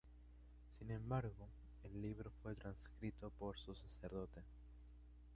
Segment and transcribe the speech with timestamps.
[0.79, 1.47] Sin embargo,
[1.83, 4.41] el libro fue transcrito por su sacerdote.